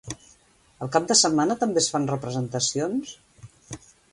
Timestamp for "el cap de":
0.85-1.17